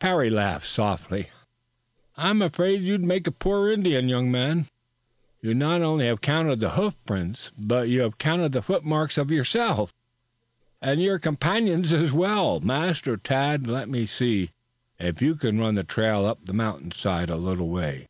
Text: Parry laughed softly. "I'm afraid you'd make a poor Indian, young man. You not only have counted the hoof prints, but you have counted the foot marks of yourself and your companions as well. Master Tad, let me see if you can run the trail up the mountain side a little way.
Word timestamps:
Parry 0.00 0.30
laughed 0.30 0.66
softly. 0.66 1.30
"I'm 2.16 2.42
afraid 2.42 2.82
you'd 2.82 3.04
make 3.04 3.28
a 3.28 3.30
poor 3.30 3.70
Indian, 3.70 4.08
young 4.08 4.32
man. 4.32 4.66
You 5.40 5.54
not 5.54 5.80
only 5.80 6.06
have 6.06 6.20
counted 6.20 6.58
the 6.58 6.70
hoof 6.70 6.94
prints, 7.06 7.52
but 7.56 7.88
you 7.88 8.00
have 8.00 8.18
counted 8.18 8.50
the 8.50 8.62
foot 8.62 8.84
marks 8.84 9.16
of 9.16 9.30
yourself 9.30 9.92
and 10.82 11.00
your 11.00 11.20
companions 11.20 11.92
as 11.92 12.10
well. 12.10 12.58
Master 12.58 13.16
Tad, 13.16 13.68
let 13.68 13.88
me 13.88 14.06
see 14.06 14.50
if 14.98 15.22
you 15.22 15.36
can 15.36 15.60
run 15.60 15.76
the 15.76 15.84
trail 15.84 16.26
up 16.26 16.40
the 16.44 16.52
mountain 16.52 16.90
side 16.90 17.30
a 17.30 17.36
little 17.36 17.68
way. 17.68 18.08